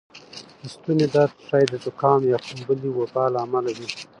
د 0.61 0.63
ستونې 0.75 1.05
درد 1.15 1.33
ښایې 1.47 1.65
د 1.69 1.75
زکام 1.85 2.21
یا 2.31 2.37
کومې 2.45 2.63
بلې 2.67 2.89
وبا 2.91 3.23
له 3.33 3.39
امله 3.45 3.71
وې 3.77 3.89